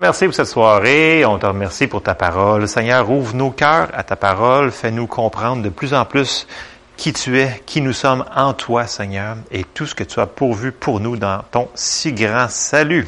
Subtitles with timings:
[0.00, 1.24] Merci pour cette soirée.
[1.24, 2.66] On te remercie pour ta parole.
[2.66, 4.72] Seigneur, ouvre nos cœurs à ta parole.
[4.72, 6.48] Fais-nous comprendre de plus en plus
[6.96, 10.26] qui tu es, qui nous sommes en toi, Seigneur, et tout ce que tu as
[10.26, 13.06] pourvu pour nous dans ton si grand salut.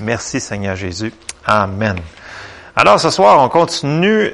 [0.00, 1.12] Merci, Seigneur Jésus.
[1.46, 1.96] Amen.
[2.74, 4.32] Alors, ce soir, on continue.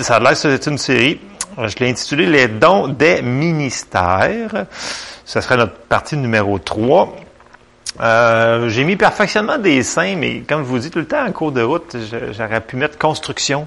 [0.00, 1.20] Ça a l'air c'est une série.
[1.58, 4.66] Je l'ai intitulé Les dons des ministères.
[5.24, 7.16] Ce serait notre partie numéro 3.
[8.00, 11.32] Euh, j'ai mis perfectionnement des saints, mais comme je vous dis tout le temps en
[11.32, 11.96] cours de route,
[12.32, 13.66] j'aurais pu mettre construction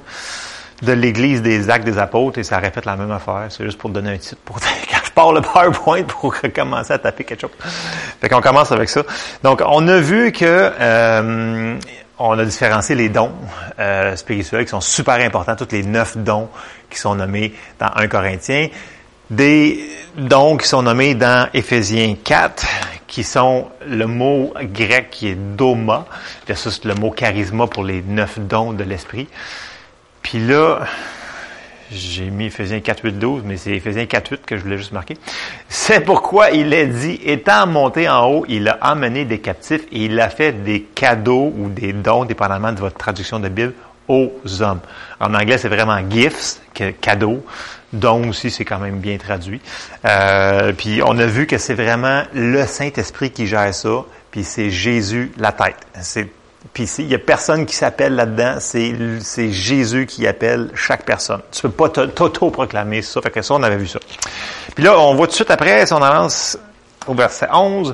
[0.81, 3.45] de l'Église des actes des apôtres et ça répète la même affaire.
[3.49, 6.99] C'est juste pour donner un titre pour quand je pars le PowerPoint pour commencer à
[6.99, 7.51] taper quelque chose.
[8.21, 9.03] Fait qu'on commence avec ça.
[9.43, 10.45] Donc, on a vu que
[10.79, 11.79] euh,
[12.19, 13.31] on a différencié les dons
[13.79, 16.49] euh, spirituels qui sont super importants, tous les neuf dons
[16.89, 18.67] qui sont nommés dans 1 Corinthien,
[19.29, 19.79] des
[20.15, 22.65] dons qui sont nommés dans Éphésiens 4,
[23.07, 26.05] qui sont le mot grec qui est doma,
[26.45, 29.27] versus le mot charisma pour les neuf dons de l'esprit.
[30.21, 30.81] Puis là,
[31.89, 34.91] j'ai mis Ephésiens 4, 8, 12, mais c'est Ephésiens 4, 8 que je voulais juste
[34.91, 35.15] marquer.
[35.69, 40.05] C'est pourquoi il est dit, étant monté en haut, il a amené des captifs et
[40.05, 43.73] il a fait des cadeaux ou des dons, dépendamment de votre traduction de Bible,
[44.09, 44.81] aux hommes.
[45.19, 46.61] En anglais, c'est vraiment gifts,
[47.01, 47.45] cadeaux.
[47.97, 49.61] Dons aussi, c'est quand même bien traduit.
[50.05, 54.69] Euh, puis on a vu que c'est vraiment le Saint-Esprit qui gère ça, puis c'est
[54.69, 55.77] Jésus la tête.
[56.73, 61.41] Puis il n'y a personne qui s'appelle là-dedans, c'est Jésus qui appelle chaque personne.
[61.51, 63.21] Tu peux pas t'auto-proclamer ça.
[63.21, 63.99] Fait que ça, on avait vu ça.
[64.75, 66.57] Puis là, on voit tout de suite après, si on avance
[67.07, 67.93] au verset 11,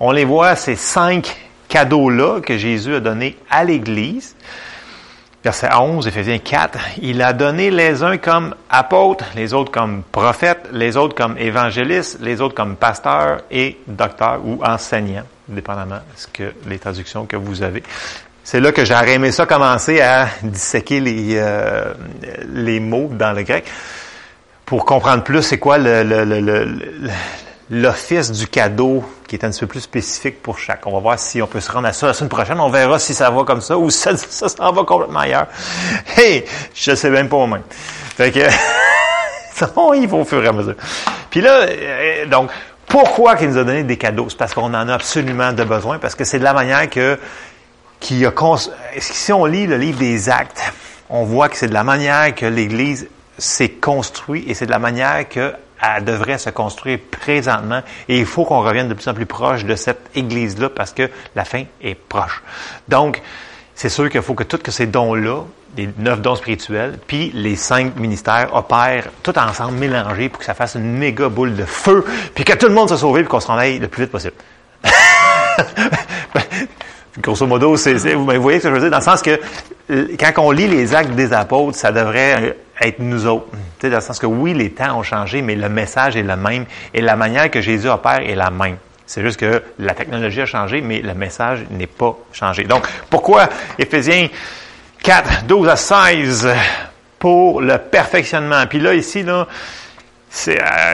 [0.00, 1.36] on les voit, ces cinq
[1.68, 4.36] cadeaux-là que Jésus a donnés à l'Église.
[5.44, 10.70] Verset 11, Éphésiens 4, il a donné les uns comme apôtres, les autres comme prophètes,
[10.72, 16.28] les autres comme évangélistes, les autres comme pasteurs et docteurs ou enseignants, dépendamment de ce
[16.28, 17.82] que les traductions que vous avez.
[18.42, 21.92] C'est là que j'aurais aimé ça commencer à disséquer les, euh,
[22.54, 23.66] les mots dans le grec
[24.64, 25.76] pour comprendre plus c'est quoi
[27.70, 30.86] l'office du cadeau qui est un petit peu plus spécifique pour chaque.
[30.86, 32.60] On va voir si on peut se rendre à ça la semaine prochaine.
[32.60, 35.46] On verra si ça va comme ça ou ça, ça s'en va complètement ailleurs.
[36.16, 36.44] Hey,
[36.74, 37.62] je sais même pas moi-même.
[38.16, 38.40] Fait que,
[39.54, 40.76] ça il faut au fur et à mesure.
[41.30, 42.50] Puis là, euh, donc,
[42.86, 44.26] pourquoi qu'il nous a donné des cadeaux?
[44.28, 47.18] C'est parce qu'on en a absolument de besoin, parce que c'est de la manière que
[48.00, 48.32] qui a
[48.98, 50.62] si on lit le livre des actes,
[51.08, 53.08] on voit que c'est de la manière que l'Église
[53.38, 55.26] s'est construite et c'est de la manière
[55.80, 57.82] qu'elle devrait se construire présentement.
[58.08, 61.10] Et il faut qu'on revienne de plus en plus proche de cette Église-là parce que
[61.34, 62.42] la fin est proche.
[62.88, 63.22] Donc,
[63.74, 65.42] c'est sûr qu'il faut que tous ces dons-là,
[65.76, 70.54] les neuf dons spirituels, puis les cinq ministères opèrent tout ensemble, mélangés, pour que ça
[70.54, 73.40] fasse une méga boule de feu, puis que tout le monde se sauve et qu'on
[73.40, 74.34] s'en aille le plus vite possible.
[77.20, 79.38] Grosso modo, c'est, vous voyez ce que je veux dire, dans le sens que
[79.88, 83.46] quand on lit les actes des apôtres, ça devrait être nous autres.
[83.78, 86.36] Tu dans le sens que oui, les temps ont changé, mais le message est le
[86.36, 88.76] même et la manière que Jésus opère est la même.
[89.06, 92.64] C'est juste que la technologie a changé, mais le message n'est pas changé.
[92.64, 94.28] Donc, pourquoi Éphésiens
[95.02, 96.48] 4, 12 à 16
[97.18, 98.64] pour le perfectionnement?
[98.66, 99.44] Puis là, ici, euh,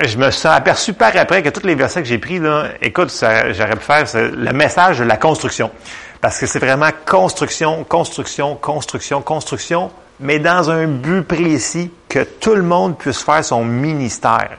[0.04, 3.14] je me suis aperçu par après que tous les versets que j'ai pris, là, écoute,
[3.20, 5.70] j'aurais pu faire le message de la construction.
[6.20, 12.54] Parce que c'est vraiment construction, construction, construction, construction, mais dans un but précis que tout
[12.54, 14.58] le monde puisse faire son ministère.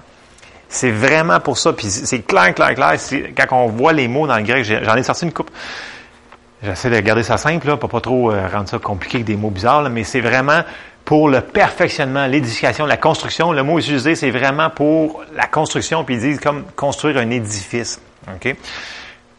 [0.67, 1.73] C'est vraiment pour ça.
[1.73, 2.93] Puis c'est clair, clair, clair.
[3.37, 5.51] Quand on voit les mots dans le grec, j'en ai sorti une coupe.
[6.63, 9.35] J'essaie de garder ça simple, là, pour pas trop euh, rendre ça compliqué avec des
[9.35, 10.61] mots bizarres, mais c'est vraiment
[11.03, 13.51] pour le perfectionnement, l'édification, la construction.
[13.51, 17.99] Le mot utilisé, c'est vraiment pour la construction, puis ils disent comme construire un édifice.
[18.27, 18.55] OK?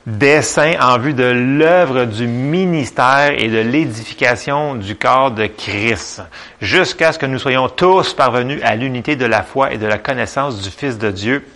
[0.07, 6.23] Dessin en vue de l'œuvre du ministère et de l'édification du corps de Christ,
[6.61, 9.99] jusqu'à ce que nous soyons tous parvenus à l'unité de la foi et de la
[9.99, 11.47] connaissance du Fils de Dieu.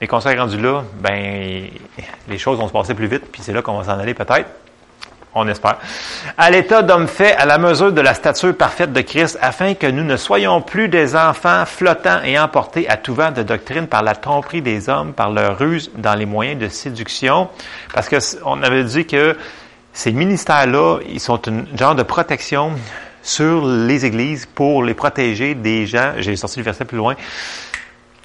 [0.00, 1.68] Et qu'on soit rendu là, ben,
[2.28, 4.50] les choses vont se passer plus vite, puis c'est là qu'on va s'en aller peut-être
[5.36, 5.78] on espère,
[6.38, 9.86] à l'état d'homme fait à la mesure de la stature parfaite de Christ, afin que
[9.86, 14.02] nous ne soyons plus des enfants flottants et emportés à tout vent de doctrine par
[14.02, 17.48] la tromperie des hommes, par leur ruse dans les moyens de séduction.
[17.92, 19.36] Parce que on avait dit que
[19.92, 22.72] ces ministères-là, ils sont un genre de protection
[23.22, 26.12] sur les églises pour les protéger des gens.
[26.18, 27.14] J'ai sorti le verset plus loin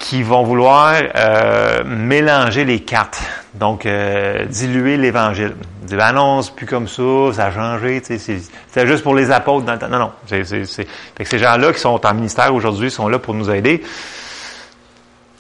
[0.02, 3.22] qui vont vouloir euh, mélanger les cartes,
[3.54, 5.56] donc euh, diluer l'Évangile.
[5.84, 9.66] Dire, ben non, plus comme ça, ça a changé, c'est juste pour les apôtres.
[9.66, 10.12] Dans non, non.
[10.26, 13.84] C'est, ces gens-là qui sont en ministère aujourd'hui sont là pour nous aider.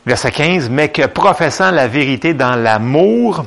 [0.05, 3.45] Verset 15, mais que professant la vérité dans l'amour,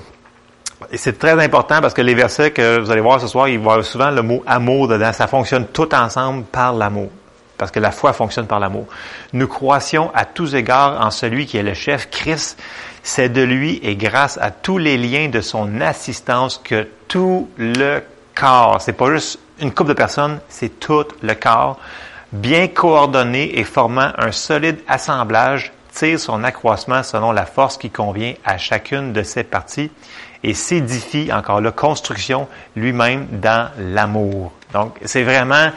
[0.90, 3.58] Et c'est très important parce que les versets que vous allez voir ce soir, il
[3.58, 5.12] va y avoir souvent le mot amour dedans.
[5.12, 7.10] Ça fonctionne tout ensemble par l'amour.
[7.58, 8.86] Parce que la foi fonctionne par l'amour.
[9.32, 12.60] Nous croissions à tous égards en celui qui est le chef, Christ.
[13.02, 18.02] C'est de lui et grâce à tous les liens de son assistance que tout le
[18.34, 21.78] corps, c'est pas juste une couple de personnes, c'est tout le corps,
[22.32, 28.34] bien coordonné et formant un solide assemblage, tire son accroissement selon la force qui convient
[28.44, 29.90] à chacune de ses parties
[30.42, 34.52] et s'édifie, encore la construction lui-même dans l'amour.
[34.72, 35.70] Donc, c'est vraiment,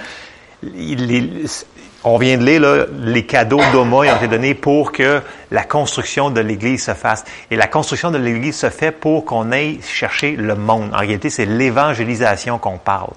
[2.04, 5.22] on vient de lire là, les cadeaux d'Oma ont été donnés pour que
[5.52, 7.26] la construction de l'Église se fasse.
[7.52, 10.92] Et la construction de l'Église se fait pour qu'on aille chercher le monde.
[10.94, 13.12] En réalité, c'est l'évangélisation qu'on parle.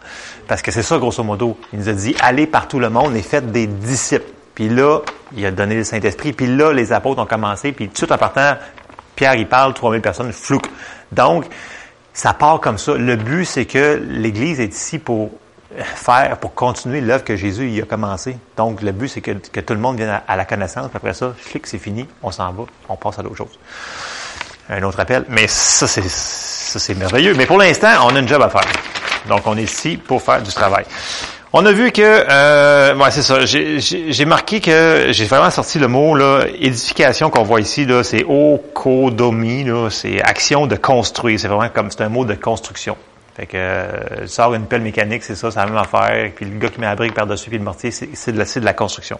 [0.48, 1.56] Parce que c'est ça, grosso modo.
[1.72, 4.30] Il nous a dit, allez par tout le monde et faites des disciples.
[4.54, 5.00] Puis là,
[5.36, 6.32] il a donné le Saint-Esprit.
[6.32, 7.72] Puis là, les apôtres ont commencé.
[7.72, 8.56] Puis tout de suite en partant,
[9.14, 10.64] Pierre, il parle, 3000 personnes, flouk.
[11.12, 11.44] Donc,
[12.12, 12.94] ça part comme ça.
[12.94, 15.30] Le but, c'est que l'Église est ici pour
[15.94, 18.36] faire, pour continuer l'œuvre que Jésus y a commencé.
[18.56, 20.90] Donc, le but, c'est que, tout le monde vienne à, la connaissance.
[20.94, 23.58] Après ça, clic, c'est fini, on s'en va, on passe à d'autres choses.
[24.68, 25.24] Un autre appel.
[25.28, 27.34] Mais ça, c'est, ça, c'est merveilleux.
[27.34, 28.70] Mais pour l'instant, on a une job à faire.
[29.28, 30.84] Donc, on est ici pour faire du travail.
[31.52, 33.44] On a vu que, euh, ouais, c'est ça.
[33.44, 38.24] J'ai marqué que j'ai vraiment sorti le mot là, édification qu'on voit ici là, c'est
[38.24, 41.40] okodomi là, c'est action de construire.
[41.40, 42.96] C'est vraiment comme c'est un mot de construction.
[43.36, 46.30] Fait que euh, sort une pelle mécanique, c'est ça, c'est la même affaire.
[46.34, 48.64] Puis le gars qui met la brique par-dessus puis le mortier, c'est de, la, de
[48.64, 49.18] la construction.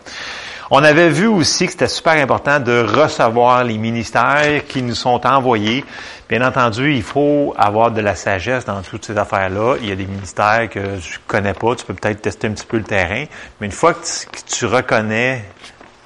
[0.73, 5.27] On avait vu aussi que c'était super important de recevoir les ministères qui nous sont
[5.27, 5.85] envoyés.
[6.29, 9.77] Bien entendu, il faut avoir de la sagesse dans toutes ces affaires-là.
[9.81, 12.67] Il y a des ministères que je connais pas, tu peux peut-être tester un petit
[12.67, 13.25] peu le terrain,
[13.61, 14.01] mais une fois que
[14.47, 15.45] tu, reconnais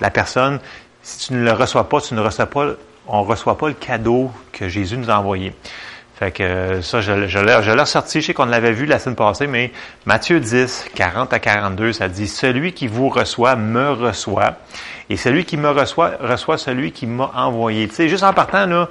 [0.00, 0.60] la personne,
[1.02, 2.68] si tu ne le reçois pas, tu ne reçois pas,
[3.06, 5.54] on reçoit pas le cadeau que Jésus nous a envoyé.
[6.16, 8.20] Fait que ça, je, je l'ai ressorti.
[8.20, 9.72] Je sais qu'on l'avait vu la semaine passée, mais
[10.06, 14.54] Matthieu 10, 40 à 42, ça dit, Celui qui vous reçoit me reçoit,
[15.10, 17.88] et celui qui me reçoit reçoit celui qui m'a envoyé.
[17.88, 18.88] Tu sais, juste en partant, là,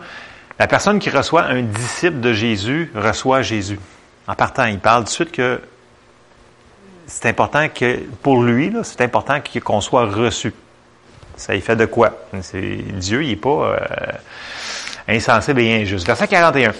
[0.59, 3.79] la personne qui reçoit un disciple de Jésus reçoit Jésus.
[4.27, 5.61] En partant, il parle tout de suite que
[7.07, 10.53] c'est important que, pour lui, c'est important qu'on soit reçu.
[11.35, 12.11] Ça y fait de quoi?
[12.33, 13.77] Dieu, il n'est pas euh,
[15.07, 16.05] insensible et injuste.
[16.05, 16.73] Verset 41.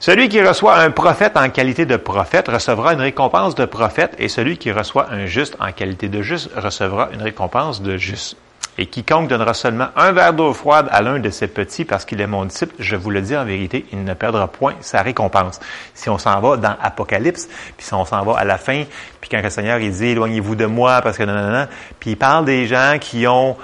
[0.00, 4.28] Celui qui reçoit un prophète en qualité de prophète recevra une récompense de prophète, et
[4.28, 8.36] celui qui reçoit un juste en qualité de juste recevra une récompense de juste.
[8.80, 12.20] Et quiconque donnera seulement un verre d'eau froide à l'un de ses petits parce qu'il
[12.20, 15.58] est mon disciple, je vous le dis en vérité, il ne perdra point sa récompense.
[15.94, 18.84] Si on s'en va dans Apocalypse, puis si on s'en va à la fin,
[19.20, 21.66] puis quand le Seigneur il dit éloignez-vous de moi parce que non, non, non,
[21.98, 23.56] puis il parle des gens qui ont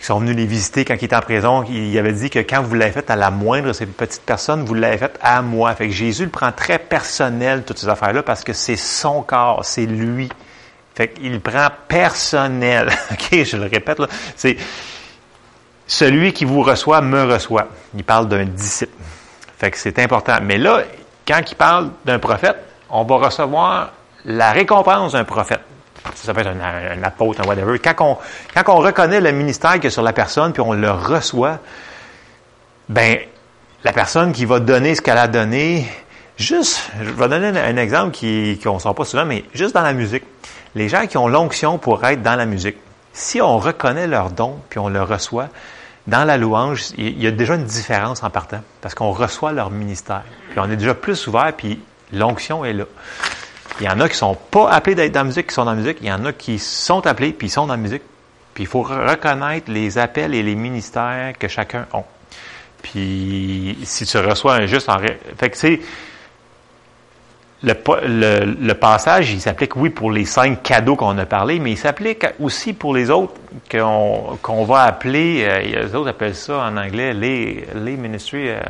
[0.00, 1.62] qui sont venus les visiter quand il était en prison.
[1.64, 4.64] Il avait dit que quand vous l'avez fait à la moindre de ces petites personnes,
[4.64, 5.74] vous l'avez fait à moi.
[5.74, 9.62] Fait que Jésus le prend très personnel, toutes ces affaires-là, parce que c'est son corps,
[9.62, 10.30] c'est lui.
[10.94, 12.88] Fait qu'il prend personnel.
[13.12, 13.98] OK, je le répète.
[14.36, 14.56] C'est
[15.86, 17.68] celui qui vous reçoit me reçoit.
[17.94, 18.96] Il parle d'un disciple.
[19.58, 20.38] Fait que c'est important.
[20.42, 20.82] Mais là,
[21.28, 22.56] quand il parle d'un prophète,
[22.88, 23.92] on va recevoir
[24.24, 25.60] la récompense d'un prophète
[26.14, 27.78] ça peut être un, apôtre, un whatever.
[27.78, 28.18] Quand
[28.68, 31.58] on, reconnaît le ministère qu'il y a sur la personne, puis on le reçoit,
[32.88, 33.18] ben,
[33.84, 35.86] la personne qui va donner ce qu'elle a donné,
[36.36, 39.82] juste, je vais donner un, exemple qui, qu'on ne sort pas souvent, mais juste dans
[39.82, 40.24] la musique.
[40.74, 42.76] Les gens qui ont l'onction pour être dans la musique,
[43.12, 45.48] si on reconnaît leur don, puis on le reçoit,
[46.06, 49.70] dans la louange, il y a déjà une différence en partant, parce qu'on reçoit leur
[49.70, 50.22] ministère.
[50.50, 51.80] Puis on est déjà plus ouvert, puis
[52.12, 52.84] l'onction est là.
[53.80, 55.72] Il y en a qui sont pas appelés d'être dans la musique, qui sont dans
[55.72, 55.98] la musique.
[56.02, 58.02] Il y en a qui sont appelés, puis ils sont dans la musique.
[58.52, 62.02] Puis il faut reconnaître les appels et les ministères que chacun a.
[62.82, 64.98] Puis si tu reçois un juste en...
[65.38, 65.80] Fait que c'est...
[67.62, 67.74] Le,
[68.58, 72.24] le, passage, il s'applique, oui, pour les cinq cadeaux qu'on a parlé, mais il s'applique
[72.40, 73.34] aussi pour les autres
[73.70, 78.60] qu'on qu'on va appeler, euh, les autres appellent ça en anglais les, les ministries, euh,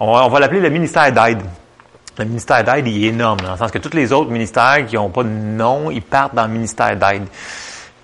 [0.00, 1.42] on, on va l'appeler le ministère d'aide
[2.18, 4.96] le ministère d'aide il est énorme, dans le sens que tous les autres ministères qui
[4.96, 7.26] n'ont pas de nom, ils partent dans le ministère d'aide.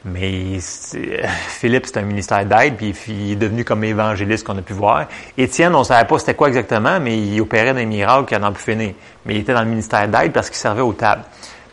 [0.05, 4.73] Mais Philippe, c'est un ministère d'aide, puis il est devenu comme évangéliste qu'on a pu
[4.73, 5.07] voir.
[5.37, 8.53] Étienne, on ne savait pas c'était quoi exactement, mais il opérait des miracles qui n'en
[8.53, 8.95] pu finir.
[9.27, 11.25] Mais il était dans le ministère d'aide parce qu'il servait aux tables.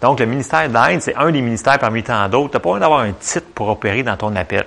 [0.01, 2.51] Donc, le ministère d'aide, c'est un des ministères parmi tant d'autres.
[2.51, 4.65] Tu n'as pas besoin d'avoir un titre pour opérer dans ton appel.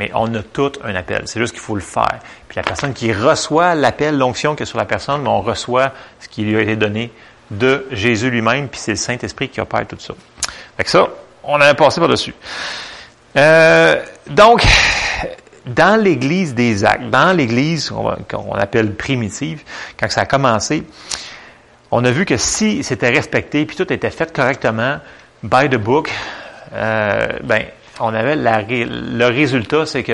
[0.00, 1.24] Mais on a tout un appel.
[1.26, 2.20] C'est juste qu'il faut le faire.
[2.48, 6.28] Puis la personne qui reçoit l'appel, l'onction qui est sur la personne, on reçoit ce
[6.28, 7.12] qui lui a été donné
[7.50, 10.14] de Jésus lui-même, puis c'est le Saint-Esprit qui opère tout ça.
[10.78, 11.06] Fait que ça,
[11.44, 12.34] on a passé par-dessus.
[13.36, 14.64] Euh, donc,
[15.66, 17.92] dans l'Église des actes, dans l'Église
[18.30, 19.62] qu'on appelle primitive,
[19.98, 20.82] quand ça a commencé,
[21.90, 24.96] on a vu que si c'était respecté, puis tout était fait correctement,
[25.42, 26.10] by the book,
[26.72, 27.64] euh, ben,
[28.00, 30.12] on avait le résultat, c'est que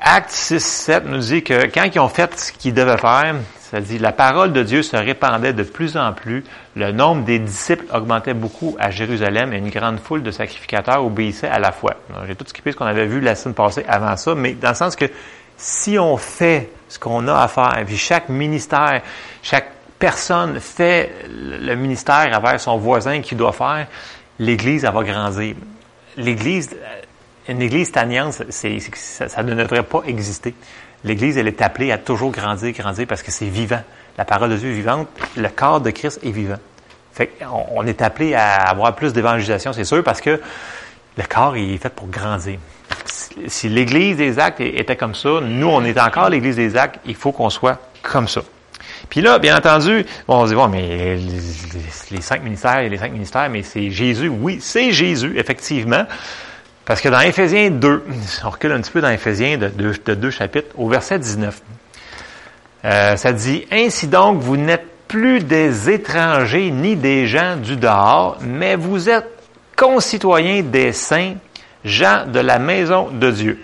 [0.00, 3.80] Acte 6, 7 nous dit que quand ils ont fait ce qu'ils devaient faire, ça
[3.80, 6.44] dit la parole de Dieu se répandait de plus en plus,
[6.76, 11.48] le nombre des disciples augmentait beaucoup à Jérusalem et une grande foule de sacrificateurs obéissait
[11.48, 11.94] à la foi.
[12.26, 14.74] J'ai tout skippé ce qu'on avait vu la semaine passée avant ça, mais dans le
[14.74, 15.06] sens que
[15.56, 19.02] si on fait ce qu'on a à faire, puis chaque ministère,
[19.42, 23.86] chaque personne fait le ministère envers son voisin qui doit faire,
[24.38, 25.56] l'Église, va grandir.
[26.16, 27.92] L'Église, euh, une Église
[28.50, 30.54] c'est, ça, ça, ne devrait pas exister.
[31.04, 33.82] L'Église, elle est appelée à toujours grandir, grandir parce que c'est vivant.
[34.18, 35.08] La parole de Dieu est vivante.
[35.36, 36.58] Le corps de Christ est vivant.
[37.12, 37.32] Fait
[37.74, 40.40] on, est appelé à avoir plus d'évangélisation, c'est sûr, parce que
[41.16, 42.58] le corps est fait pour grandir.
[43.46, 47.14] Si l'Église des actes était comme ça, nous, on est encore l'Église des actes, il
[47.14, 48.42] faut qu'on soit comme ça.
[49.08, 51.16] Puis là, bien entendu, bon, on se dit, bon, mais
[52.10, 54.28] les, cinq ministères, les cinq ministères, mais c'est Jésus.
[54.28, 56.04] Oui, c'est Jésus, effectivement.
[56.84, 58.04] Parce que dans Éphésiens 2,
[58.44, 61.60] on recule un petit peu dans Éphésiens de, de, deux chapitres, au verset 19,
[62.84, 68.38] euh, ça dit, Ainsi donc, vous n'êtes plus des étrangers ni des gens du dehors,
[68.40, 69.30] mais vous êtes
[69.76, 71.34] concitoyens des saints,
[71.84, 73.58] gens de la maison de Dieu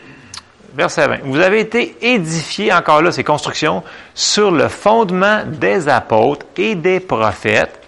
[0.74, 1.16] verset 20.
[1.24, 3.82] Vous avez été édifiés, encore là, ces constructions,
[4.14, 7.78] sur le fondement des apôtres et des prophètes,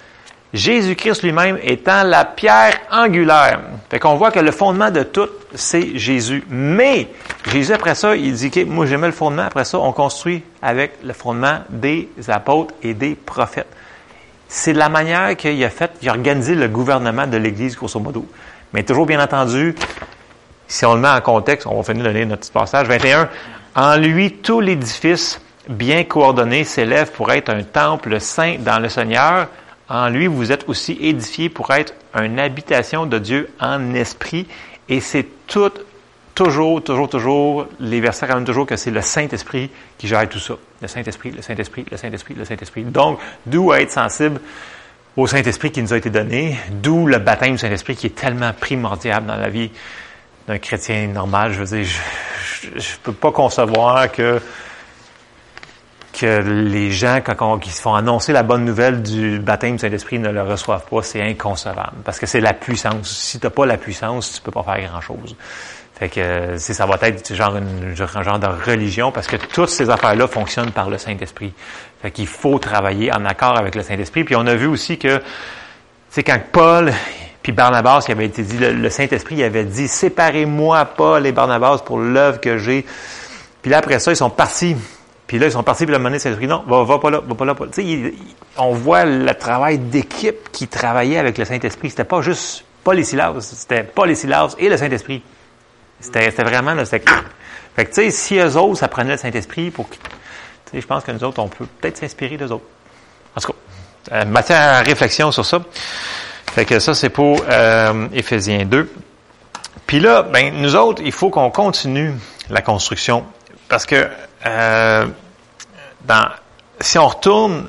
[0.55, 3.61] Jésus-Christ lui-même étant la pierre angulaire.
[3.91, 6.45] Fait qu'on voit que le fondement de tout, c'est Jésus.
[6.49, 7.09] Mais,
[7.50, 9.43] Jésus, après ça, il dit que moi, j'aimais le fondement.
[9.43, 13.67] Après ça, on construit avec le fondement des apôtres et des prophètes.
[14.47, 18.25] C'est la manière qu'il a fait, il a organisé le gouvernement de l'Église, grosso modo.
[18.73, 19.75] Mais toujours, bien entendu,
[20.66, 22.88] si on le met en contexte, on va finir de lire notre petit passage.
[22.88, 23.28] 21.
[23.76, 29.49] En lui, tout l'édifice bien coordonné s'élève pour être un temple saint dans le Seigneur.
[29.88, 34.47] En lui, vous êtes aussi édifiés pour être une habitation de Dieu en esprit.
[34.88, 35.73] Et c'est tout,
[36.35, 40.54] toujours, toujours, toujours, les versets ramènent toujours que c'est le Saint-Esprit qui gère tout ça.
[40.80, 42.83] Le Saint-Esprit, le Saint-Esprit, le Saint-Esprit, le Saint-Esprit.
[42.85, 44.40] Donc, d'où être sensible
[45.16, 48.52] au Saint-Esprit qui nous a été donné, d'où le baptême du Saint-Esprit qui est tellement
[48.52, 49.71] primordial dans la vie
[50.49, 51.53] d'un chrétien normal.
[51.53, 51.89] Je veux dire,
[52.63, 54.41] je ne peux pas concevoir que
[56.15, 60.19] que les gens, quand ils se font annoncer la bonne nouvelle du baptême du Saint-Esprit,
[60.19, 61.97] ne le reçoivent pas, c'est inconcevable.
[62.05, 63.11] Parce que c'est la puissance.
[63.11, 65.35] Si tu n'as pas la puissance, tu peux pas faire grand-chose.
[65.95, 69.91] Fait que ça va être genre une, un genre de religion parce que toutes ces
[69.91, 71.53] affaires-là fonctionnent par le Saint-Esprit.
[72.03, 74.25] Fait qu'il faut travailler en accord avec le Saint-Esprit.
[74.25, 75.23] Puis on a vu aussi que,
[76.11, 76.93] c'est quand Paul,
[77.45, 81.99] puis Barnabas, qui avait été dit, le, Saint-Esprit avait dit, séparez-moi pas les Barnabas pour
[81.99, 82.87] l'œuvre que j'ai.
[83.61, 84.75] Puis là, après ça, ils sont partis.
[85.27, 87.35] Puis là, ils sont partis, puis la monnaie Saint-Esprit, non, va, va pas là, va
[87.35, 87.55] pas là.
[87.71, 88.15] Tu sais,
[88.57, 91.91] on voit le travail d'équipe qui travaillait avec le Saint-Esprit.
[91.91, 95.23] C'était pas juste pas les Silas, c'était pas les Silas et le Saint-Esprit.
[96.01, 97.05] C'était, c'était vraiment, là, c'était...
[97.77, 99.91] Fait que, tu sais, si eux autres, ça prenait le Saint-Esprit pour...
[99.91, 99.99] Tu
[100.73, 102.65] sais, je pense que nous autres, on peut peut-être s'inspirer d'eux autres.
[103.37, 103.59] En tout cas,
[104.13, 105.61] euh, matière à réflexion sur ça.
[106.54, 108.88] Fait que ça, c'est pour euh, Éphésiens 2.
[109.88, 112.12] Puis là, ben, nous autres, il faut qu'on continue
[112.49, 113.25] la construction.
[113.68, 114.08] Parce que
[114.46, 115.04] euh,
[116.04, 116.28] dans,
[116.78, 117.66] si on retourne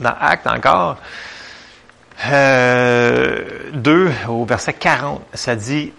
[0.00, 0.96] dans Acte encore,
[2.28, 3.42] euh,
[3.74, 5.92] 2 au verset 40, ça dit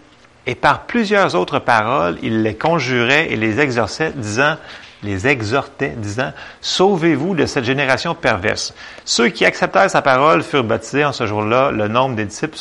[0.48, 4.58] Et par plusieurs autres paroles, il les conjurait et les exorçait, disant
[5.04, 8.74] les exhortait, disant, Sauvez-vous de cette génération perverse.
[9.04, 11.72] Ceux qui acceptèrent sa parole furent baptisés en ce jour-là.
[11.72, 12.58] Le nombre des disciples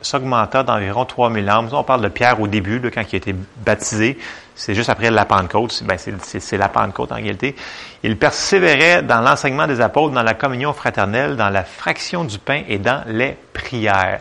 [0.00, 1.68] s'augmenta d'environ 3000 âmes.
[1.72, 3.34] On parle de Pierre au début, quand il a été
[3.64, 4.18] baptisé.
[4.54, 5.82] C'est juste après la Pentecôte.
[5.84, 7.56] Ben, c'est la Pentecôte en réalité.
[8.02, 12.62] Il persévérait dans l'enseignement des apôtres, dans la communion fraternelle, dans la fraction du pain
[12.68, 14.20] et dans les prières.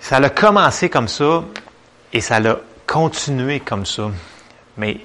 [0.00, 1.44] Ça a commencé comme ça
[2.12, 4.10] et ça a continué comme ça.
[4.76, 5.00] Mais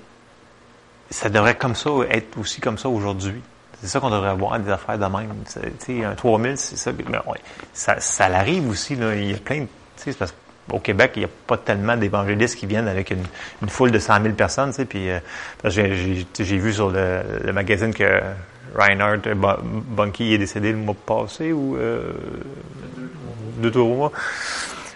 [1.09, 3.41] ça devrait comme ça être aussi comme ça aujourd'hui.
[3.81, 5.33] C'est ça qu'on devrait avoir des affaires de même.
[5.51, 6.91] Tu sais, un 3000, c'est ça.
[6.91, 7.39] Mais ouais,
[7.73, 8.95] ça, ça l'arrive aussi.
[8.95, 9.15] Là.
[9.15, 9.67] Il y a plein de.
[9.97, 10.33] Tu sais, parce
[10.69, 14.21] qu'au Québec, il n'y a pas tellement d'évangélistes qui viennent avec une, foule de 100
[14.21, 14.71] 000 personnes.
[14.71, 15.19] Tu sais, puis euh,
[15.63, 18.21] j'ai vu sur le, magazine que
[18.75, 22.11] Reinhardt Bunky est décédé le mois passé ou euh,
[23.59, 24.11] deux, trois mois.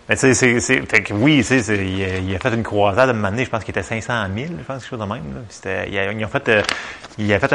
[0.09, 3.15] Mais tu sais, c'est, oui, tu sais, il, il, a fait une croisade à un
[3.15, 5.45] moment donné, je pense qu'il était 500 000, je pense, quelque chose de même.
[5.47, 7.53] C'était, il, a, fait, euh, fait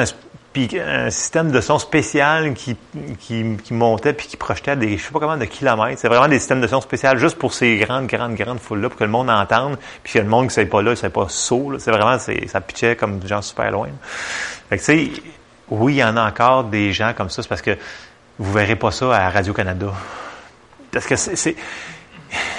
[0.79, 2.75] un, système de son spécial qui,
[3.19, 6.01] qui, qui, montait puis qui projetait des, je sais pas comment, de kilomètres.
[6.01, 8.99] C'est vraiment des systèmes de son spécial juste pour ces grandes, grandes, grandes foules-là, pour
[8.99, 11.79] que le monde entende, puis que le monde qui ne pas là, c'est pas saut.
[11.79, 13.89] C'est vraiment, ça pitchait comme des gens super loin.
[14.71, 15.23] Fait que tu sais,
[15.69, 17.77] oui, il y en a encore des gens comme ça, c'est parce que
[18.39, 19.93] vous verrez pas ça à Radio-Canada.
[20.91, 21.55] Parce que c'est...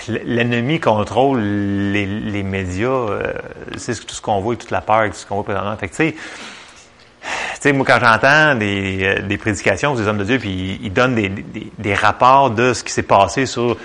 [0.08, 2.88] L'ennemi contrôle les, les médias.
[2.88, 3.34] Euh,
[3.78, 5.78] c'est tout ce qu'on voit et toute la peur, tout ce qu'on voit présentement.
[5.78, 6.16] Fait que, tu
[7.60, 11.16] sais, moi, quand j'entends des, euh, des prédications des hommes de Dieu, puis ils, donnent
[11.16, 13.78] des, des, des, rapports de ce qui s'est passé sur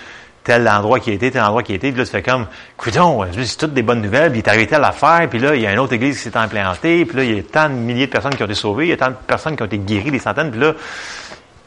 [0.45, 2.47] tel endroit qui a été, tel endroit qui a été, puis là, tu fais comme,
[2.76, 5.62] coudon, c'est toutes des bonnes nouvelles, puis il est arrivé telle affaire, puis là, il
[5.62, 7.75] y a une autre église qui s'est implantée, puis là, il y a tant de
[7.75, 9.67] milliers de personnes qui ont été sauvées, il y a tant de personnes qui ont
[9.67, 10.75] été guéries, des centaines, puis là,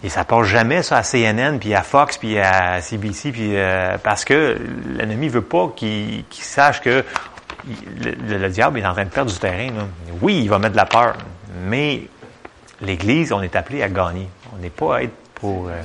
[0.04, 3.98] et ça passe jamais ça à CNN, puis à Fox, puis à CBC, puis euh,
[4.02, 4.58] parce que
[4.96, 7.04] l'ennemi veut pas qu'il sache que
[8.02, 9.68] le, le, diable est en train de perdre du terrain.
[9.68, 9.88] Là.
[10.22, 11.16] Oui, il va mettre de la peur,
[11.66, 12.04] mais
[12.82, 14.30] l'Église, on est appelé à gagner.
[14.56, 15.68] On n'est pas à être pour...
[15.68, 15.82] Euh,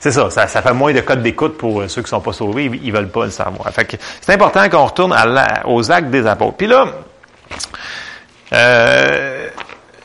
[0.00, 2.70] c'est ça, ça, fait moins de code d'écoute pour euh, ceux qui sont pas sauvés,
[2.82, 3.68] ils, veulent pas le savoir.
[3.70, 5.14] Fait que c'est important qu'on retourne
[5.64, 6.56] aux actes des apôtres.
[6.56, 6.86] Puis là,
[8.52, 9.48] euh,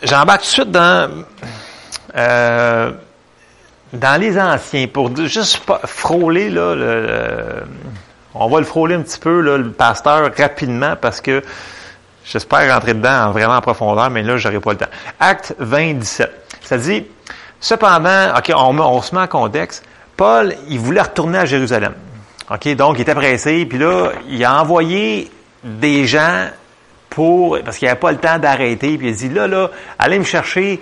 [0.02, 1.24] j'embarque tout de suite dans
[2.16, 2.92] euh,
[3.94, 7.64] dans les anciens pour juste frôler là, le,
[8.34, 11.42] on va le frôler un petit peu là, le pasteur rapidement parce que
[12.26, 14.92] j'espère rentrer dedans vraiment en profondeur, mais là j'aurai pas le temps.
[15.20, 16.32] Acte 20, 17.
[16.62, 17.06] Ça dit
[17.60, 19.84] cependant, ok, on, on se met en contexte.
[20.18, 21.94] Paul, il voulait retourner à Jérusalem.
[22.50, 25.32] OK, donc il était pressé, puis là, il a envoyé
[25.64, 26.48] des gens
[27.10, 30.20] pour, parce qu'il n'avait pas le temps d'arrêter, puis il a dit, là, là, allez
[30.20, 30.82] me chercher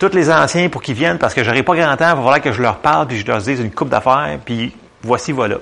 [0.00, 2.52] tous les anciens pour qu'ils viennent, parce que j'aurai pas grand temps, il va que
[2.52, 5.56] je leur parle, puis je leur dise une coupe d'affaires, puis voici, voilà.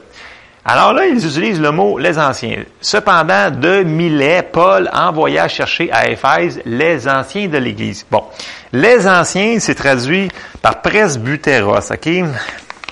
[0.65, 2.63] Alors là, ils utilisent le mot les anciens.
[2.81, 8.07] Cependant, de Milet, Paul envoya chercher à Éphèse les anciens de l'Église.
[8.11, 8.25] Bon,
[8.73, 10.31] les anciens, c'est traduit
[10.63, 12.09] par presbyteros, OK?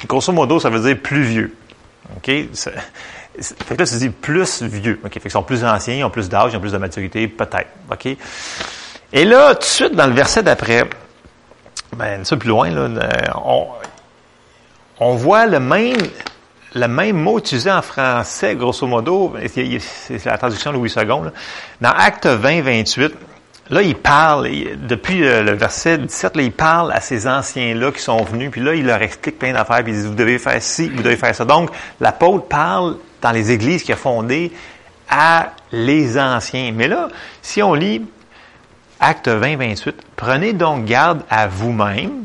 [0.09, 1.55] Grosso modo, ça veut dire plus vieux.
[2.17, 2.27] OK?
[2.27, 4.99] Fait que là, tu dis plus vieux.
[5.05, 5.13] OK?
[5.13, 7.69] Fait qu'ils sont plus anciens, ils ont plus d'âge, ils ont plus de maturité, peut-être.
[7.93, 8.09] OK?
[9.13, 10.89] Et là, tout de suite, dans le verset d'après,
[11.97, 13.11] ben, ça plus loin, là, euh,
[13.45, 13.67] on,
[15.01, 15.97] on voit le même,
[16.75, 21.33] le même mot utilisé en français, grosso modo, c'est la traduction de Louis II, là.
[21.81, 23.15] dans Acte 20, 28,
[23.69, 24.49] Là, il parle,
[24.87, 28.75] depuis le verset 17, là, il parle à ces anciens-là qui sont venus, puis là,
[28.75, 31.35] il leur explique plein d'affaires, puis il dit, vous devez faire ci, vous devez faire
[31.35, 31.45] ça.
[31.45, 34.53] Donc, l'apôtre parle dans les églises qu'il a fondées
[35.11, 36.71] à les anciens.
[36.73, 37.09] Mais là,
[37.43, 38.07] si on lit
[39.01, 42.25] Acte 20, 28, prenez donc garde à vous-même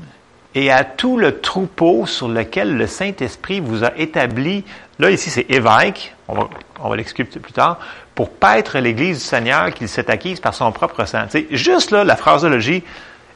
[0.55, 4.63] et à tout le troupeau sur lequel le Saint-Esprit vous a établi.
[4.97, 6.49] Là, ici, c'est évêque, on va,
[6.81, 7.77] on va l'expliquer plus tard
[8.15, 11.25] pour paître l'Église du Seigneur qu'il s'est acquise par son propre sang.
[11.29, 12.83] sais, juste là, la phrasologie,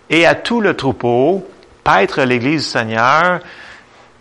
[0.10, 1.46] et à tout le troupeau,
[1.84, 3.40] paître l'Église du Seigneur,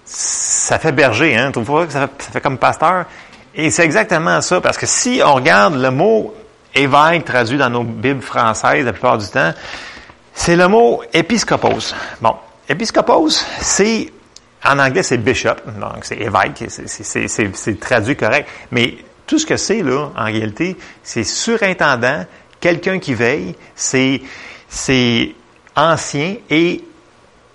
[0.05, 1.51] ça fait berger, hein?
[1.51, 3.07] Trouve pas que ça fait, comme pasteur?
[3.55, 6.35] Et c'est exactement ça, parce que si on regarde le mot
[6.75, 9.53] évêque traduit dans nos Bibles françaises la plupart du temps,
[10.33, 11.95] c'est le mot épiscopos.
[12.21, 12.37] Bon,
[12.69, 14.13] épiscopos, c'est,
[14.65, 19.83] en anglais, c'est bishop, donc c'est évêque, c'est traduit correct, mais tout ce que c'est,
[19.83, 22.25] là, en réalité, c'est surintendant,
[22.61, 24.21] quelqu'un qui veille, c'est,
[24.69, 25.35] c'est
[25.77, 26.85] ancien et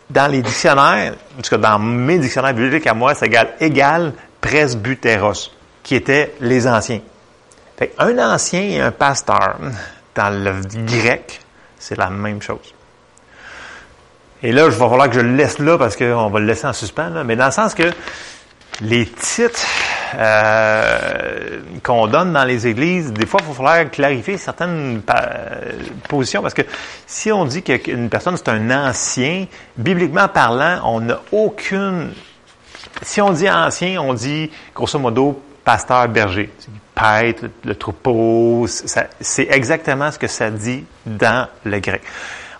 [0.09, 4.13] dans les dictionnaires, en tout cas dans mes dictionnaires bibliques à moi, c'est égal, égal
[4.41, 5.51] presbyteros,
[5.83, 7.01] qui étaient les anciens.
[7.97, 9.57] Un ancien et un pasteur,
[10.15, 11.39] dans le grec,
[11.77, 12.73] c'est la même chose.
[14.41, 16.65] Et là, il va falloir que je le laisse là parce qu'on va le laisser
[16.65, 17.91] en suspens, mais dans le sens que
[18.81, 19.65] les titres
[20.15, 25.01] euh, qu'on donne dans les églises, des fois, il va falloir clarifier certaines
[26.07, 26.61] positions parce que
[27.05, 29.45] si on dit qu'une personne c'est un ancien,
[29.77, 32.11] bibliquement parlant, on n'a aucune.
[33.01, 36.49] Si on dit ancien, on dit grosso modo pasteur berger,
[37.63, 38.65] le troupeau.
[38.67, 42.01] C'est exactement ce que ça dit dans le grec.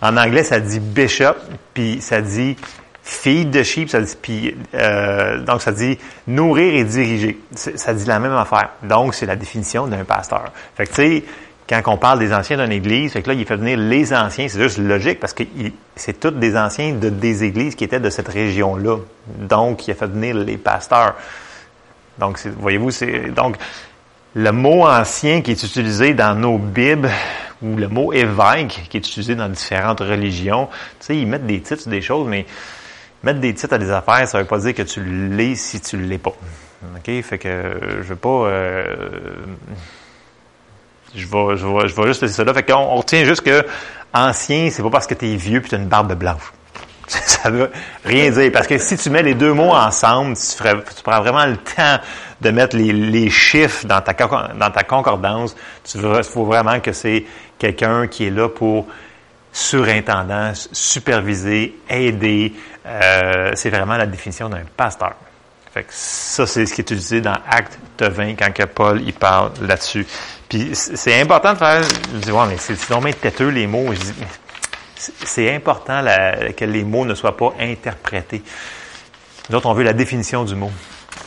[0.02, 1.36] En anglais, ça dit bishop,
[1.74, 2.56] puis ça dit
[3.02, 3.90] feed de sheep,
[4.22, 7.40] puis, euh, donc ça dit nourrir et diriger.
[7.54, 8.70] Ça dit la même affaire.
[8.82, 10.52] Donc, c'est la définition d'un pasteur.
[10.74, 11.24] Fait que, tu sais,
[11.68, 14.48] quand on parle des anciens d'une église, fait que là, il fait venir les anciens,
[14.48, 15.44] c'est juste logique parce que
[15.94, 18.96] c'est tous des anciens de des églises qui étaient de cette région-là.
[19.26, 21.14] Donc, il a fait venir les pasteurs.
[22.18, 23.56] Donc, voyez-vous, c'est donc
[24.34, 27.10] le mot ancien qui est utilisé dans nos Bibles
[27.62, 30.68] ou le mot évêque qui est utilisé dans différentes religions.
[31.00, 32.46] Tu sais, ils mettent des titres sur des choses, mais
[33.22, 35.96] mettre des titres à des affaires, ça veut pas dire que tu l'es si tu
[35.96, 36.34] l'es pas.
[36.96, 37.22] OK?
[37.22, 38.46] Fait que je veux pas.
[38.46, 38.84] Euh,
[41.14, 42.54] je vais, je vais, je vais juste laisser ça là.
[42.54, 43.66] Fait qu'on on retient juste que
[44.14, 46.52] ancien, c'est pas parce que tu es vieux puis tu as une barbe blanche.
[47.26, 47.70] ça veut
[48.04, 48.52] rien dire.
[48.52, 51.98] Parce que si tu mets les deux mots ensemble, tu, prends vraiment le temps
[52.40, 54.14] de mettre les, chiffres dans ta,
[54.84, 55.56] concordance.
[55.84, 57.24] Tu faut vraiment que c'est
[57.58, 58.86] quelqu'un qui est là pour
[59.52, 62.52] surintendant, superviser, aider.
[62.86, 65.14] Euh, c'est vraiment la définition d'un pasteur.
[65.74, 69.12] Fait que ça, c'est ce qui est utilisé dans Acte 20 quand que Paul il
[69.12, 70.06] parle là-dessus.
[70.48, 71.82] Puis c'est important de faire.
[72.14, 73.92] Je dis, ouais, mais c'est vraiment têteux les mots?
[75.00, 76.04] C'est important
[76.56, 78.42] que les mots ne soient pas interprétés.
[79.48, 80.70] Nous autres, on veut la définition du mot.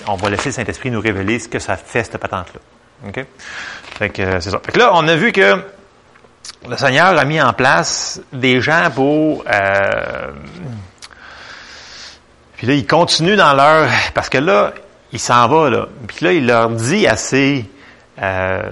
[0.08, 2.60] On va laisser le Saint-Esprit nous révéler ce que ça fait, cette patente-là.
[3.08, 3.26] OK?
[3.98, 4.60] Fait que c'est ça.
[4.64, 5.62] Fait que là, on a vu que
[6.68, 9.44] le Seigneur a mis en place des gens pour...
[9.48, 10.32] Euh,
[12.58, 13.90] puis là, il continue dans leur...
[14.14, 14.74] Parce que là,
[15.12, 15.88] il s'en va, là.
[16.08, 17.66] Puis là, il leur dit à ces
[18.22, 18.70] euh,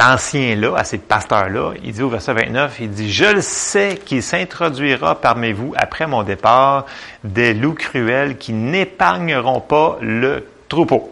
[0.00, 4.22] anciens-là, à ces pasteurs-là, il dit au verset 29, il dit, «Je le sais qu'il
[4.22, 6.86] s'introduira parmi vous après mon départ
[7.24, 11.10] des loups cruels qui n'épargneront pas le troupeau.»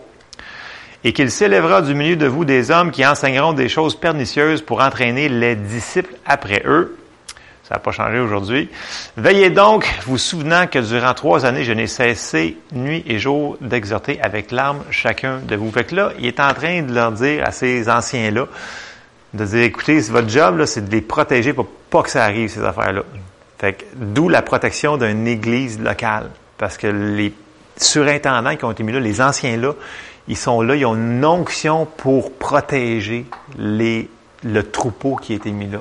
[1.04, 4.82] et qu'il s'élèvera du milieu de vous des hommes qui enseigneront des choses pernicieuses pour
[4.82, 6.96] entraîner les disciples après eux.
[7.70, 8.68] Ça n'a pas changé aujourd'hui.
[9.16, 14.20] Veillez donc, vous souvenant que durant trois années, je n'ai cessé nuit et jour d'exhorter
[14.20, 15.70] avec larmes chacun de vous.
[15.70, 18.48] Fait que là, il est en train de leur dire à ces anciens-là,
[19.34, 22.64] de dire, écoutez, votre job, c'est de les protéger pour pas que ça arrive, ces
[22.64, 23.02] affaires-là.
[23.60, 26.30] Fait que, d'où la protection d'une église locale.
[26.58, 27.32] Parce que les
[27.76, 29.74] surintendants qui ont été mis là, les anciens là,
[30.26, 34.10] ils sont là, ils ont une onction pour protéger les,
[34.42, 35.78] le troupeau qui a été mis là.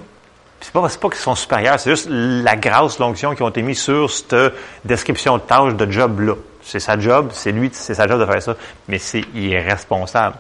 [0.61, 3.75] C'est pas, pas qu'ils sont supérieurs, c'est juste la grâce, l'onction qui ont été mis
[3.75, 4.35] sur cette
[4.83, 6.33] description de tâche, de job-là.
[6.61, 8.55] C'est sa job, c'est lui, c'est sa job de faire ça,
[8.87, 10.35] mais c'est, il est responsable.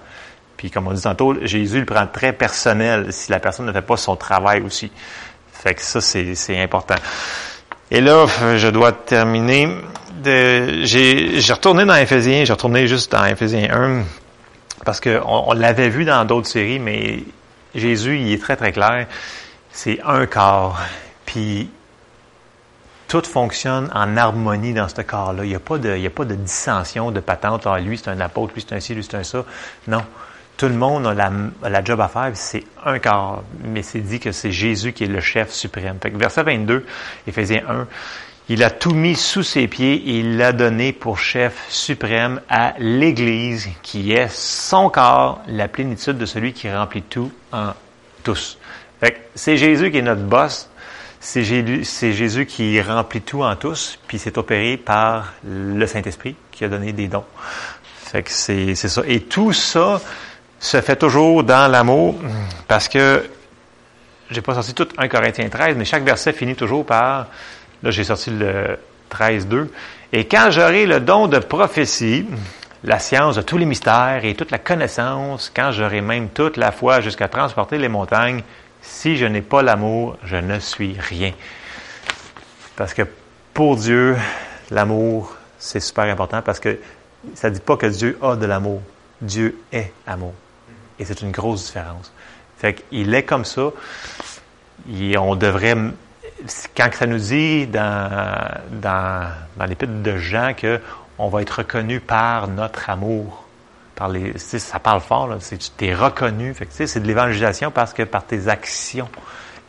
[0.57, 3.81] Puis comme on dit tantôt, Jésus le prend très personnel si la personne ne fait
[3.81, 4.91] pas son travail aussi.
[5.53, 6.95] Fait que ça, c'est, important.
[7.91, 8.27] Et là,
[8.57, 9.69] je dois terminer
[10.23, 14.03] j'ai, retourné dans Ephésiens, j'ai retourné juste dans Ephésiens 1,
[14.85, 17.19] parce qu'on on, l'avait vu dans d'autres séries, mais
[17.75, 19.07] Jésus, il est très, très clair.
[19.81, 20.77] C'est un corps.
[21.25, 21.69] Puis,
[23.07, 25.45] tout fonctionne en harmonie dans ce corps-là.
[25.45, 27.65] Il n'y a, pas de, y a pas de dissension, de patente.
[27.65, 29.45] Ah, lui, c'est un apôtre, lui, c'est un ci, lui, c'est un ça.
[29.87, 30.03] Non.
[30.57, 33.45] Tout le monde a la, job à faire, c'est un corps.
[33.63, 35.97] Mais c'est dit que c'est Jésus qui est le chef suprême.
[36.03, 36.85] Verset 22,
[37.25, 37.87] Éphésiens 1,
[38.49, 42.73] il a tout mis sous ses pieds et il l'a donné pour chef suprême à
[42.79, 47.71] l'Église, qui est son corps, la plénitude de celui qui remplit tout en
[48.25, 48.57] tous.
[49.35, 50.69] C'est Jésus qui est notre boss.
[51.21, 56.69] C'est Jésus, qui remplit tout en tous, puis c'est opéré par le Saint-Esprit qui a
[56.69, 57.25] donné des dons.
[58.05, 59.01] Fait que c'est ça.
[59.05, 59.99] Et tout ça
[60.59, 62.15] se fait toujours dans l'amour,
[62.69, 63.29] parce que
[64.31, 67.27] j'ai pas sorti tout 1 Corinthiens 13, mais chaque verset finit toujours par
[67.81, 68.77] Là, j'ai sorti le
[69.11, 69.67] 13.2.
[70.11, 72.25] Et quand j'aurai le don de prophétie,
[72.83, 76.71] la science de tous les mystères et toute la connaissance, quand j'aurai même toute la
[76.71, 78.41] foi jusqu'à transporter les montagnes,
[78.81, 81.33] si je n'ai pas l'amour, je ne suis rien.
[82.75, 83.03] Parce que
[83.53, 84.17] pour Dieu,
[84.71, 86.79] l'amour, c'est super important parce que
[87.35, 88.81] ça ne dit pas que Dieu a de l'amour.
[89.21, 90.33] Dieu est amour.
[90.97, 92.11] Et c'est une grosse différence.
[92.57, 93.71] Fait qu'il est comme ça.
[94.89, 95.75] Et on devrait
[96.75, 102.47] quand ça nous dit dans, dans, dans l'épître de Jean qu'on va être reconnu par
[102.47, 103.48] notre amour,
[104.37, 105.37] ça parle fort, là,
[105.77, 106.55] tu es reconnu.
[106.69, 109.09] C'est de l'évangélisation parce que par tes actions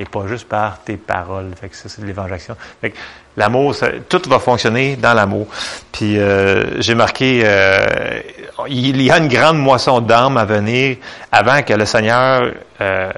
[0.00, 1.50] et pas juste par tes paroles.
[1.60, 2.56] Fait que ça, c'est de l'évangélisation.
[2.80, 2.96] Fait que
[3.36, 3.76] l'amour,
[4.08, 5.46] tout va fonctionner dans l'amour.
[5.92, 8.20] Puis euh, j'ai marqué, euh,
[8.66, 10.96] il y a une grande moisson d'âmes à venir
[11.30, 13.12] avant que le Seigneur euh,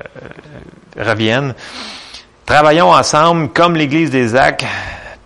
[0.98, 1.54] revienne.
[2.46, 4.66] Travaillons ensemble comme l'Église des Actes,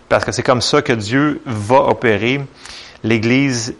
[0.09, 2.41] parce que c'est comme ça que Dieu va opérer.
[3.03, 3.73] L'Église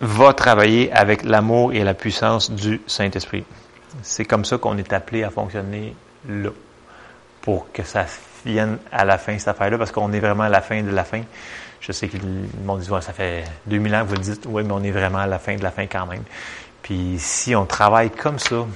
[0.00, 3.44] va travailler avec l'amour et la puissance du Saint-Esprit.
[4.02, 5.94] C'est comme ça qu'on est appelé à fonctionner
[6.28, 6.50] là,
[7.42, 8.06] pour que ça
[8.44, 11.04] vienne à la fin, cette affaire-là, parce qu'on est vraiment à la fin de la
[11.04, 11.22] fin.
[11.80, 14.62] Je sais que le monde dit, ça fait 2000 ans que vous le dites, oui,
[14.64, 16.22] mais on est vraiment à la fin de la fin quand même.
[16.82, 18.66] Puis si on travaille comme ça,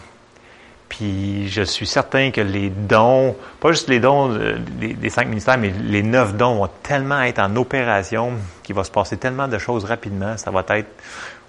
[0.97, 4.39] puis je suis certain que les dons, pas juste les dons
[4.79, 8.93] des, cinq ministères, mais les neuf dons vont tellement être en opération qu'il va se
[8.93, 10.37] passer tellement de choses rapidement.
[10.37, 10.91] Ça va être,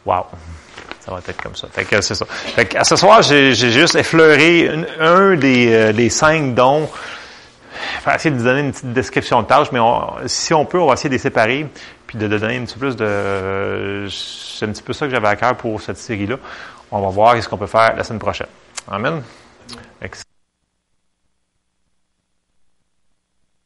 [0.03, 0.25] wow,
[0.99, 1.67] ça va être comme ça.
[1.71, 2.25] Fait que c'est ça.
[2.25, 6.89] Fait que à ce soir, j'ai juste effleuré un, des, euh, des, cinq dons.
[7.99, 9.79] Je vais essayer de vous donner une petite description de tâche, mais
[10.25, 11.67] si on peut, on va essayer de les séparer,
[12.07, 14.07] puis de, donner un petit peu plus de...
[14.09, 16.37] C'est un petit peu ça que j'avais à cœur pour cette série-là.
[16.91, 18.47] On va voir ce qu'on peut faire la semaine prochaine.
[18.87, 19.23] Amen.